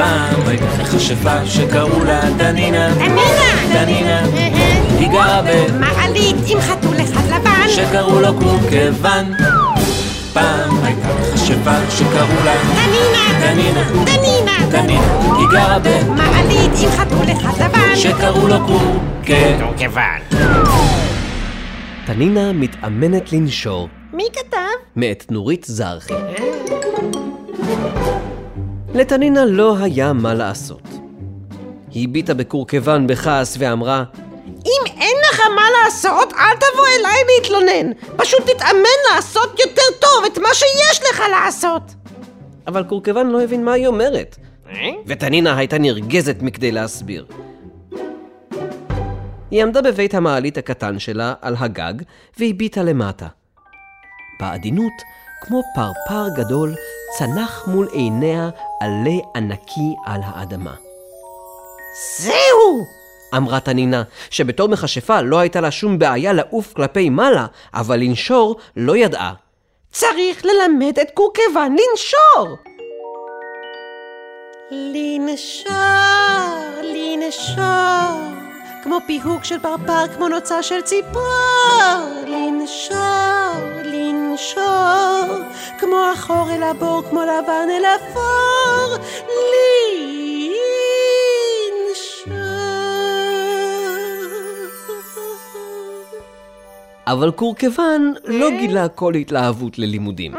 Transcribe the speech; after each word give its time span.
פעם 0.00 0.46
הייתה 0.46 0.64
מכשפה 0.82 1.46
שקראו 1.46 2.04
לה 2.04 2.20
דנינה. 2.36 2.94
דנינה! 2.94 3.74
דנינה. 3.74 4.24
היא 4.98 5.08
גרה 5.08 5.42
מעלית 5.80 6.36
עם 6.46 6.60
חתול 6.60 6.96
אחד 7.04 7.26
לבן. 7.26 7.68
שקראו 7.68 8.20
לו 8.20 8.34
קורקוון. 8.34 9.32
פעם 10.32 10.84
הייתה 10.84 11.08
מכשפה 11.20 11.90
שקראו 11.90 12.44
לה 12.44 12.54
דנינה! 12.74 13.40
דנינה. 13.40 14.04
דנינה! 14.04 14.70
דנינה. 14.70 15.36
היא 15.38 15.48
גרה 15.50 15.78
מעלית 16.08 16.70
עם 16.82 16.90
חתול 16.90 17.36
אחד 17.36 17.64
לבן. 17.64 17.96
שקראו 17.96 18.48
לו 18.48 18.56
קורקוון. 18.66 20.20
תנינה 22.06 22.52
מתאמנת 22.52 23.32
לנשור, 23.32 23.88
מי 24.12 24.24
כתב? 24.32 24.56
מאת 24.96 25.24
נורית 25.30 25.64
זרחי. 25.68 26.14
לתנינה 28.94 29.44
לא 29.44 29.76
היה 29.78 30.12
מה 30.12 30.34
לעשות. 30.34 30.88
היא 31.90 32.08
הביטה 32.08 32.34
בקורקוון 32.34 33.06
בכעס 33.06 33.56
ואמרה, 33.58 34.04
אם 34.46 34.82
אין 34.86 35.16
לך 35.30 35.40
מה 35.54 35.62
לעשות, 35.84 36.32
אל 36.32 36.56
תבוא 36.56 36.86
אליי 36.98 37.18
להתלונן. 37.34 37.92
פשוט 38.16 38.40
תתאמן 38.40 39.14
לעשות 39.14 39.60
יותר 39.60 39.82
טוב 40.00 40.24
את 40.32 40.38
מה 40.38 40.48
שיש 40.54 41.00
לך 41.10 41.22
לעשות. 41.30 41.82
אבל 42.66 42.84
קורקוון 42.84 43.30
לא 43.30 43.42
הבין 43.42 43.64
מה 43.64 43.72
היא 43.72 43.86
אומרת. 43.86 44.36
ותנינה 45.06 45.56
הייתה 45.56 45.78
נרגזת 45.78 46.36
מכדי 46.42 46.72
להסביר. 46.72 47.26
היא 49.50 49.62
עמדה 49.62 49.82
בבית 49.82 50.14
המעלית 50.14 50.58
הקטן 50.58 50.98
שלה 50.98 51.34
על 51.40 51.56
הגג 51.58 51.94
והביטה 52.38 52.82
למטה. 52.82 53.26
בעדינות, 54.40 54.92
כמו 55.40 55.62
פרפר 55.74 56.28
גדול, 56.36 56.74
צנח 57.18 57.64
מול 57.66 57.88
עיניה 57.92 58.50
עלה 58.80 59.18
ענקי 59.36 59.94
על 60.06 60.20
האדמה. 60.24 60.74
זהו! 62.18 62.84
אמרה 63.36 63.60
תנינה, 63.60 64.02
שבתור 64.30 64.68
מכשפה 64.68 65.20
לא 65.20 65.38
הייתה 65.38 65.60
לה 65.60 65.70
שום 65.70 65.98
בעיה 65.98 66.32
לעוף 66.32 66.72
כלפי 66.72 67.10
מעלה, 67.10 67.46
אבל 67.74 67.96
לנשור 67.96 68.56
לא 68.76 68.96
ידעה. 68.96 69.32
צריך 69.92 70.44
ללמד 70.44 70.98
את 70.98 71.10
קורקוון 71.14 71.76
לנשור! 71.76 72.56
לנשור, 74.70 75.74
לנשור, 76.82 77.64
כמו 78.82 78.98
פיהוק 79.06 79.44
של 79.44 79.58
פרפר, 79.58 80.08
כמו 80.16 80.28
נוצה 80.28 80.62
של 80.62 80.80
ציפור. 80.82 81.22
לנשור, 82.26 83.29
לנשור, 84.40 85.38
כמו 85.78 85.96
החור 86.12 86.50
אל 86.50 86.62
הבור, 86.62 87.02
כמו 87.10 87.20
לבן 87.22 87.68
אל 87.70 87.82
אפור. 87.84 88.96
לנשור. 91.90 92.34
אבל 97.06 97.30
קורקוון 97.30 98.14
לא 98.24 98.50
גילה 98.50 98.88
כל 98.88 99.14
התלהבות 99.14 99.78
ללימודים. 99.78 100.32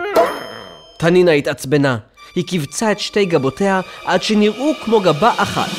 תנינה 0.99 1.31
התעצבנה. 1.31 1.97
היא 2.35 2.43
קיבצה 2.47 2.91
את 2.91 2.99
שתי 2.99 3.25
גבותיה 3.25 3.81
עד 4.05 4.23
שנראו 4.23 4.71
כמו 4.85 4.99
גבה 4.99 5.33
אחת. 5.37 5.69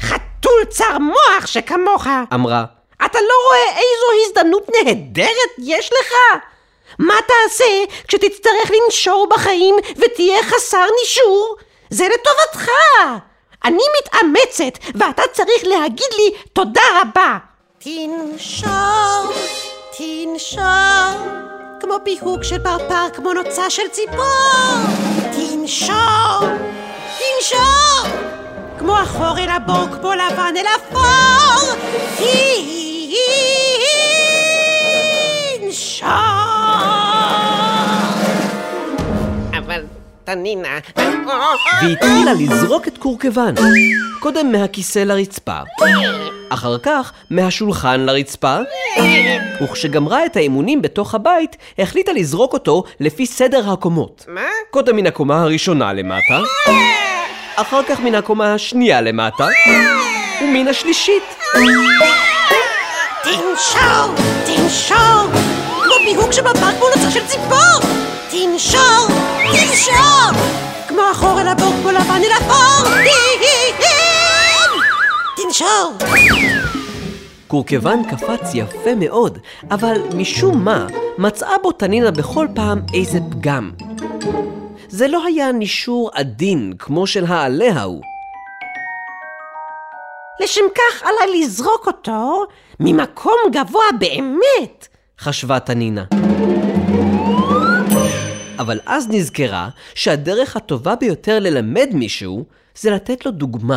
חתול 0.00 0.64
צר 0.68 0.98
מוח 0.98 1.46
שכמוך! 1.46 2.06
אמרה, 2.34 2.64
אתה 3.04 3.18
לא 3.20 3.34
רואה 3.46 3.68
איזו 3.68 4.26
הזדמנות 4.26 4.68
נהדרת 4.68 5.52
יש 5.58 5.90
לך? 5.92 6.14
מה 6.98 7.14
תעשה 7.26 7.84
כשתצטרך 8.08 8.70
לנשור 8.70 9.26
בחיים 9.30 9.74
ותהיה 9.96 10.42
חסר 10.42 10.86
נישור? 11.00 11.56
זה 11.90 12.08
לטובתך! 12.08 12.70
אני 13.64 13.82
מתאמצת 14.00 14.78
ואתה 14.94 15.22
צריך 15.32 15.64
להגיד 15.64 16.12
לי 16.16 16.32
תודה 16.52 16.82
רבה! 17.00 17.38
תנשור, 17.78 19.32
תנשור, 19.98 20.62
כמו 21.80 21.94
פיהוק 22.04 22.42
של 22.42 22.58
פרפר, 22.58 23.10
כמו 23.14 23.32
נוצה 23.32 23.70
של 23.70 23.88
ציפור! 23.88 24.24
תנשור, 25.32 26.48
תנשור! 27.18 28.12
כמו 28.78 28.96
החור 28.98 29.38
אל 29.38 29.48
הבור, 29.48 29.86
כמו 30.00 30.12
לבן 30.12 30.54
אל 30.56 30.66
אפור! 30.76 31.74
תנשור! 32.16 32.51
תנינה... 40.24 40.78
והיא 41.80 41.96
התחילה 41.96 42.32
לזרוק 42.32 42.88
את 42.88 42.98
קורקוון. 42.98 43.54
קודם 44.20 44.52
מהכיסא 44.52 44.98
לרצפה, 44.98 45.58
אחר 46.48 46.78
כך 46.78 47.12
מהשולחן 47.30 48.00
לרצפה, 48.00 48.56
וכשגמרה 49.62 50.26
את 50.26 50.36
האימונים 50.36 50.82
בתוך 50.82 51.14
הבית, 51.14 51.56
החליטה 51.78 52.12
לזרוק 52.12 52.52
אותו 52.52 52.84
לפי 53.00 53.26
סדר 53.26 53.72
הקומות. 53.72 54.24
מה? 54.28 54.40
קודם 54.70 54.96
מן 54.96 55.06
הקומה 55.06 55.42
הראשונה 55.42 55.92
למטה, 55.92 56.40
אחר 57.56 57.82
כך 57.88 58.00
מן 58.00 58.14
הקומה 58.14 58.54
השנייה 58.54 59.00
למטה, 59.00 59.46
ומן 60.42 60.68
השלישית. 60.68 61.22
תנשור, 63.22 64.14
תנשור! 64.46 65.26
כמו 65.84 65.94
פיהוק 66.04 66.32
שבפארק 66.32 66.74
כמו 66.76 66.86
נוצה 66.96 67.10
של 67.10 67.26
ציפור! 67.26 68.11
תנשור, 68.32 69.06
תנשור! 69.52 70.42
כמו 70.88 71.00
החור 71.10 71.40
אל 71.40 71.48
הבור, 71.48 71.72
כמו 71.82 71.90
לבן 71.90 72.20
אל 72.24 72.32
אפור! 72.38 72.88
תנשור! 75.36 75.92
קורקוון 77.48 78.02
קפץ 78.10 78.54
יפה 78.54 78.94
מאוד, 78.96 79.38
אבל 79.70 80.02
משום 80.14 80.64
מה 80.64 80.86
מצאה 81.18 81.54
בו 81.62 81.72
תנינה 81.72 82.10
בכל 82.10 82.46
פעם 82.54 82.82
איזה 82.94 83.18
פגם. 83.30 83.70
זה 84.88 85.08
לא 85.08 85.24
היה 85.26 85.52
נישור 85.52 86.10
עדין 86.14 86.72
כמו 86.78 87.06
של 87.06 87.24
העלה 87.28 87.72
ההוא. 87.74 88.02
לשם 90.40 90.64
כך 90.74 91.02
עליי 91.02 91.40
לזרוק 91.40 91.86
אותו 91.86 92.44
ממקום 92.80 93.36
גבוה 93.52 93.84
באמת! 93.98 94.88
חשבה 95.18 95.60
תנינה. 95.60 96.04
אבל 98.62 98.78
אז 98.86 99.08
נזכרה 99.10 99.68
שהדרך 99.94 100.56
הטובה 100.56 100.94
ביותר 100.94 101.38
ללמד 101.38 101.88
מישהו 101.92 102.44
זה 102.78 102.90
לתת 102.90 103.26
לו 103.26 103.32
דוגמה. 103.32 103.76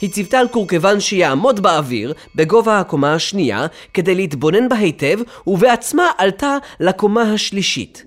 היא 0.00 0.10
ציוותה 0.10 0.38
על 0.38 0.48
קורקוון 0.48 1.00
שיעמוד 1.00 1.60
באוויר 1.60 2.12
בגובה 2.34 2.80
הקומה 2.80 3.14
השנייה 3.14 3.66
כדי 3.94 4.14
להתבונן 4.14 4.68
בה 4.68 4.76
היטב 4.76 5.18
ובעצמה 5.46 6.06
עלתה 6.18 6.56
לקומה 6.80 7.22
השלישית. 7.22 8.04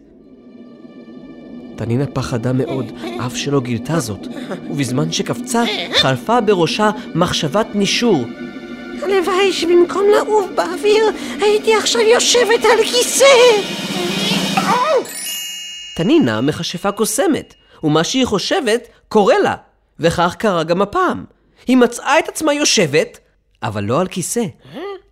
תנינה 1.75 2.05
פחדה 2.13 2.53
מאוד, 2.53 2.91
אף 3.25 3.35
שלא 3.35 3.59
גילתה 3.59 3.99
זאת, 3.99 4.27
ובזמן 4.69 5.11
שקפצה 5.11 5.63
חלפה 5.93 6.41
בראשה 6.41 6.89
מחשבת 7.15 7.67
נישור. 7.73 8.23
הלוואי 9.01 9.53
שבמקום 9.53 10.05
לעוף 10.15 10.45
באוויר 10.55 11.05
הייתי 11.41 11.75
עכשיו 11.75 12.01
יושבת 12.01 12.65
על 12.65 12.83
כיסא! 12.83 13.25
תנינה 15.95 16.41
מכשפה 16.41 16.91
קוסמת, 16.91 17.53
ומה 17.83 18.03
שהיא 18.03 18.25
חושבת 18.25 18.87
קורה 19.07 19.39
לה, 19.39 19.55
וכך 19.99 20.35
קרה 20.39 20.63
גם 20.63 20.81
הפעם. 20.81 21.25
היא 21.67 21.77
מצאה 21.77 22.19
את 22.19 22.29
עצמה 22.29 22.53
יושבת, 22.53 23.19
אבל 23.63 23.83
לא 23.83 24.01
על 24.01 24.07
כיסא, 24.07 24.45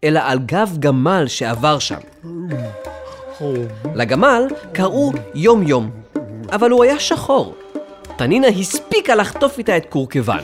אלא 0.03 0.19
על 0.23 0.39
גב 0.39 0.77
גמל 0.79 1.27
שעבר 1.27 1.79
שם. 1.79 1.97
לגמל 3.95 4.47
קראו 4.73 5.11
יום 5.35 5.67
יום, 5.67 5.91
אבל 6.51 6.71
הוא 6.71 6.83
היה 6.83 6.99
שחור. 6.99 7.55
תנינה 8.15 8.47
הספיקה 8.47 9.15
לחטוף 9.15 9.57
איתה 9.57 9.77
את 9.77 9.85
קורקוון. 9.89 10.41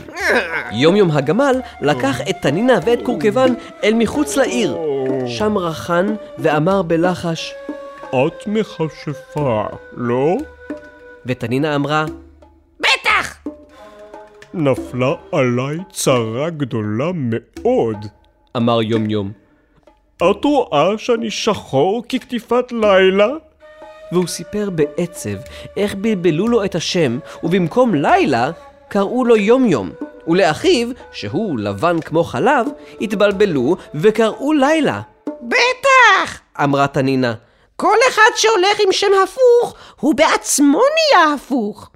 יום 0.72 0.96
יום 0.96 1.12
הגמל 1.12 1.62
לקח 1.81 2.22
את 2.22 2.36
תנינה 2.42 2.80
ואת 2.86 3.00
קורקוון 3.04 3.56
אל 3.84 3.94
מחוץ 3.94 4.36
לעיר. 4.36 4.78
שם 5.28 5.58
רחן 5.58 6.16
ואמר 6.38 6.81
בלחש, 6.81 7.54
את 8.10 8.48
מכשפה, 8.48 9.64
לא? 9.94 10.38
ותנינה 11.26 11.76
אמרה, 11.76 12.06
בטח! 12.80 13.38
נפלה 14.54 15.14
עליי 15.32 15.78
צרה 15.92 16.50
גדולה 16.50 17.12
מאוד. 17.16 18.06
אמר 18.58 18.82
יום 18.82 19.10
יום. 19.10 19.32
את 20.18 20.46
רואה 20.46 20.98
שאני 20.98 21.32
שחור 21.32 22.04
כקטיפת 22.10 22.72
לילה? 22.72 23.28
והוא 24.12 24.28
סיפר 24.28 24.70
בעצב 24.70 25.38
איך 25.78 25.96
בלבלו 25.96 26.48
לו 26.48 26.66
את 26.66 26.76
השם, 26.76 27.20
ובמקום 27.44 27.96
לילה 27.96 28.52
קראו 28.88 29.26
לו 29.26 29.38
יום 29.38 29.66
יום. 29.66 29.90
ולאחיו, 30.28 30.88
שהוא 31.12 31.60
לבן 31.60 32.02
כמו 32.02 32.24
חלב, 32.24 32.68
התבלבלו 33.02 33.76
וקראו 33.96 34.54
לילה. 34.54 35.02
בטח! 35.42 36.42
אמרה 36.64 36.88
תנינה. 36.88 37.34
כל 37.80 37.98
אחד 38.10 38.31
שהולך 38.36 38.80
עם 38.86 38.92
שם 38.92 39.12
הפוך, 39.24 39.76
הוא 40.00 40.16
בעצמו 40.16 40.80
נהיה 40.80 41.34
הפוך. 41.34 41.90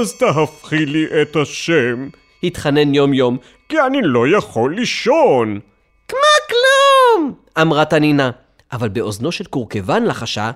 אז 0.00 0.14
תהפכי 0.18 0.86
לי 0.86 1.22
את 1.22 1.36
השם, 1.36 2.08
התחנן 2.42 2.94
יום 2.94 3.14
יום. 3.14 3.38
כי 3.68 3.80
אני 3.80 3.98
לא 4.02 4.24
יכול 4.36 4.74
לישון. 4.74 5.60
כמו 6.08 6.18
כלום! 6.48 7.34
אמרה 7.60 7.84
תנינה, 7.84 8.30
אבל 8.72 8.88
באוזנו 8.88 9.32
של 9.32 9.44
קורקוון 9.44 10.04
לחשה, 10.04 10.50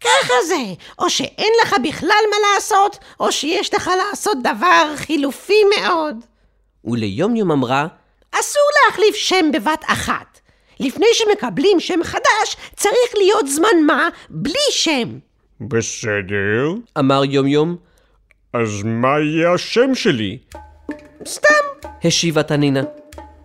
ככה 0.00 0.34
זה, 0.46 0.74
או 0.98 1.10
שאין 1.10 1.52
לך 1.62 1.74
בכלל 1.82 2.24
מה 2.30 2.36
לעשות, 2.54 2.98
או 3.20 3.32
שיש 3.32 3.74
לך 3.74 3.90
לעשות 3.98 4.38
דבר 4.42 4.96
חילופי 4.96 5.62
מאוד. 5.76 6.16
וליום 6.84 7.36
יום 7.36 7.50
אמרה, 7.50 7.86
אסור 8.32 8.62
להחליף 8.86 9.16
שם 9.16 9.50
בבת 9.52 9.84
אחת. 9.86 10.40
לפני 10.80 11.06
שמקבלים 11.12 11.80
שם 11.80 12.00
חדש, 12.04 12.56
צריך 12.76 13.14
להיות 13.16 13.48
זמן 13.48 13.82
מה 13.86 14.08
בלי 14.30 14.68
שם. 14.70 15.18
בסדר, 15.60 16.72
אמר 16.98 17.24
יום 17.24 17.46
יום, 17.46 17.76
אז 18.52 18.82
מה 18.84 19.20
יהיה 19.20 19.52
השם 19.52 19.94
שלי? 19.94 20.38
סתם. 21.26 21.88
השיבה 22.04 22.42
תנינה. 22.42 22.82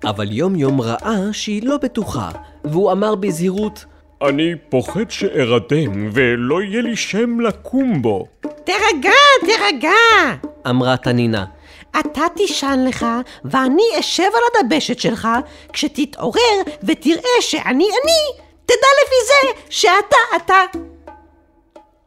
אבל 0.06 0.32
יום 0.32 0.56
יום 0.56 0.82
ראה 0.82 1.20
שהיא 1.32 1.68
לא 1.68 1.78
בטוחה, 1.78 2.30
והוא 2.64 2.92
אמר 2.92 3.16
בזהירות, 3.16 3.86
אני 4.28 4.56
פוחד 4.70 5.12
שארדם 5.12 6.10
ולא 6.14 6.62
יהיה 6.62 6.82
לי 6.82 6.96
שם 6.96 7.40
לקום 7.40 8.02
בו. 8.02 8.28
תירגע, 8.64 9.12
תירגע. 9.46 9.90
אמרה 10.70 10.98
תנינה, 10.98 11.46
אתה 12.00 12.22
תישן 12.36 12.86
לך, 12.88 13.06
ואני 13.46 13.84
אשב 14.00 14.24
על 14.24 14.66
הדבשת 14.66 15.00
שלך, 15.00 15.28
כשתתעורר 15.74 16.62
ותראה 16.84 17.42
שאני 17.42 17.86
אני, 18.04 18.44
תדע 18.66 18.88
לפי 19.04 19.16
זה 19.28 19.62
שאתה 19.70 20.18
אתה. 20.36 20.80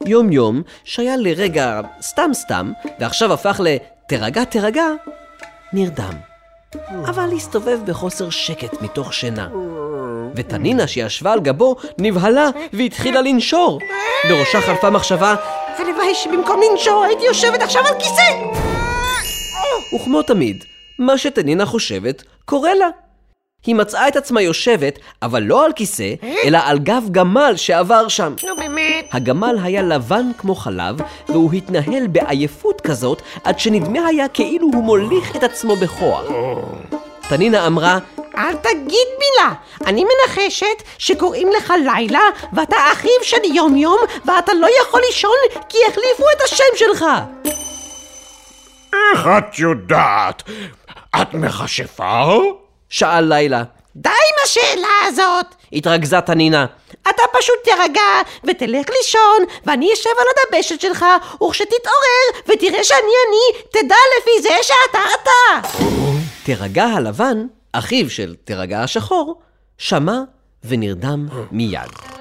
יום 0.07 0.33
יום, 0.33 0.63
שהיה 0.85 1.17
לרגע 1.17 1.81
סתם 2.03 2.31
סתם, 2.35 2.73
ועכשיו 3.01 3.33
הפך 3.33 3.61
ל"תירגע, 3.65 4.45
תירגע", 4.45 4.87
נרדם. 5.73 6.13
אבל 7.05 7.33
הסתובב 7.37 7.79
בחוסר 7.87 8.31
שקט 8.31 8.83
מתוך 8.83 9.15
שינה. 9.15 9.49
ותנינה 10.35 10.87
שישבה 10.87 11.33
על 11.33 11.41
גבו 11.41 11.77
נבהלה 11.99 12.49
והתחילה 12.73 13.21
לנשור. 13.21 13.81
בראשה 14.29 14.61
חלפה 14.61 14.91
מחשבה, 14.91 15.35
הלוואי 15.79 16.15
שבמקום 16.15 16.61
לנשור 16.71 17.05
הייתי 17.05 17.25
יושבת 17.25 17.63
עכשיו 17.63 17.87
על 17.87 17.95
כיסא! 17.99 18.66
וכמו 19.95 20.23
תמיד, 20.23 20.65
מה 20.99 21.19
שתנינה 21.19 21.67
חושבת, 21.67 22.23
קורה 22.45 22.75
לה. 22.75 22.89
היא 23.67 23.75
מצאה 23.75 24.09
את 24.09 24.17
עצמה 24.17 24.43
יושבת, 24.43 24.99
אבל 25.23 25.43
לא 25.43 25.65
על 25.65 25.73
כיסא, 25.73 26.15
אלא 26.45 26.59
על 26.65 26.79
גב 26.79 27.03
גמל 27.11 27.53
שעבר 27.57 28.09
שם. 28.09 28.35
נו 28.47 28.57
באמת. 28.57 29.09
הגמל 29.13 29.57
היה 29.63 29.83
לבן 29.83 30.31
כמו 30.39 30.55
חלב, 30.55 30.97
והוא 31.29 31.53
התנהל 31.53 32.07
בעייפות 32.07 32.81
כזאת, 32.81 33.23
עד 33.45 33.59
שנדמה 33.59 34.07
היה 34.07 34.29
כאילו 34.29 34.69
הוא 34.75 34.85
מוליך 34.85 35.37
את 35.37 35.43
עצמו 35.43 35.77
בכוח. 35.77 36.25
תנינה 37.29 37.67
אמרה, 37.67 37.99
אל 38.37 38.55
תגיד 38.55 39.09
מילה. 39.19 39.53
אני 39.87 40.05
מנחשת 40.05 40.83
שקוראים 40.99 41.49
לך 41.57 41.73
לילה, 41.85 42.21
ואתה 42.53 42.77
אחיו 42.93 43.23
של 43.23 43.45
יום 43.55 43.77
יום, 43.77 43.99
ואתה 44.25 44.55
לא 44.55 44.69
יכול 44.83 45.01
לישון 45.07 45.37
כי 45.69 45.79
החליפו 45.89 46.25
את 46.37 46.43
השם 46.45 46.77
שלך. 46.77 47.05
איך 49.17 49.27
את 49.39 49.59
יודעת? 49.59 50.43
את 51.23 51.35
מכשפה? 51.35 52.25
שאל 52.89 53.25
לילה. 53.25 53.63
די 53.97 54.09
עם 54.09 54.37
השאלה 54.45 54.89
הזאת. 55.07 55.55
התרכזה 55.73 56.21
תנינה. 56.21 56.67
אתה 57.03 57.23
פשוט 57.39 57.55
תירגע 57.65 58.01
ותלך 58.45 58.87
לישון, 58.99 59.45
ואני 59.67 59.93
אשב 59.93 60.11
על 60.19 60.27
הדבשת 60.31 60.81
שלך, 60.81 61.05
וכשתתעורר 61.43 62.43
ותראה 62.49 62.85
שאני 62.85 63.13
אני, 63.29 63.63
תדע 63.71 63.97
לפי 64.19 64.43
זה 64.43 64.49
שאתה 64.63 64.99
אתה. 65.15 65.69
תירגע 66.45 66.85
הלבן, 66.85 67.47
אחיו 67.73 68.11
של 68.11 68.35
תירגע 68.45 68.83
השחור, 68.83 69.41
שמע 69.79 70.19
ונרדם 70.65 71.29
מיד. 71.53 72.16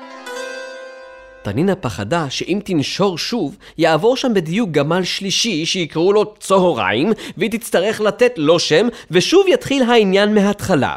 תנינה 1.46 1.76
פחדה 1.76 2.30
שאם 2.30 2.60
תנשור 2.66 3.18
שוב, 3.18 3.58
יעבור 3.78 4.18
שם 4.18 4.34
בדיוק 4.34 4.70
גמל 4.72 5.04
שלישי 5.04 5.66
שיקראו 5.66 6.14
לו 6.14 6.34
צהריים, 6.40 7.14
והיא 7.38 7.52
תצטרך 7.52 8.02
לתת 8.02 8.34
לו 8.38 8.60
שם, 8.60 8.88
ושוב 9.12 9.46
יתחיל 9.48 9.84
העניין 9.84 10.34
מההתחלה. 10.34 10.96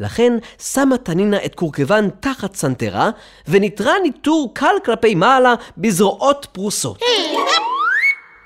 לכן 0.00 0.32
שמה 0.58 0.98
תנינה 0.98 1.44
את 1.44 1.54
קורקוון 1.54 2.10
תחת 2.20 2.56
סנטרה, 2.56 3.10
וניטרה 3.48 3.92
ניטור 4.02 4.50
קל 4.54 4.74
כלפי 4.84 5.14
מעלה 5.14 5.54
בזרועות 5.78 6.46
פרוסות. 6.52 7.00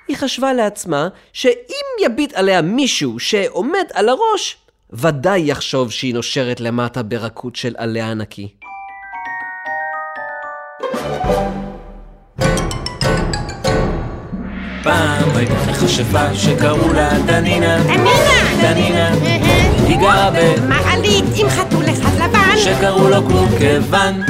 היא 0.09 0.17
חשבה 0.17 0.53
לעצמה 0.53 1.09
שאם 1.33 2.05
יביט 2.05 2.35
עליה 2.35 2.63
מישהו 2.63 3.19
שעומד 3.19 3.85
על 3.95 4.09
הראש, 4.09 4.57
ודאי 4.91 5.51
יחשוב 5.51 5.91
שהיא 5.91 6.15
נושרת 6.15 6.61
למטה 6.61 7.03
ברכות 7.03 7.57
של 7.57 7.75
עלה 7.79 8.11
ענקי. 8.11 8.66
פעם 15.37 15.45
הייתה 15.45 15.71
מכשפה 15.71 16.35
שקראו 16.35 16.93
לה 16.93 17.19
דנינה. 17.27 17.83
דנינה! 17.83 18.63
דנינה. 18.63 19.09
היא 19.87 19.97
גרה 19.97 20.31
מעלית 20.69 21.25
עם 21.35 21.49
חתול 21.49 21.85
אחד 21.91 22.15
לבן. 22.15 22.57
שקראו 22.57 23.09
לו 23.09 23.23
קורקוון. 23.23 24.23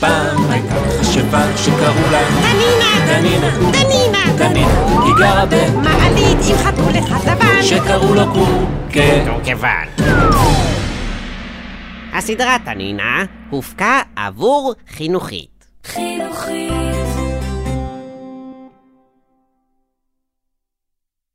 פעם 0.00 0.50
הייתה 0.50 0.74
מכשפה 0.88 1.56
שקראו 1.56 2.10
לה 2.10 2.22
דנינה! 2.42 3.06
דנינה. 3.06 3.50
דנינה! 3.72 4.36
דנינה. 4.36 5.02
היא 5.04 5.14
גרה 5.18 5.44
מעלית 5.82 6.38
עם 6.50 6.56
חתול 6.56 6.98
אחד 6.98 7.30
לבן. 7.30 7.62
שקראו 7.62 8.14
לו 8.14 8.24
קורקוון. 8.32 10.06
הסדרה 12.12 12.56
תנינה 12.64 13.24
הופקה 13.50 14.00
עבור 14.16 14.74
חינוכית. 14.88 15.66
חינוכית 15.84 16.93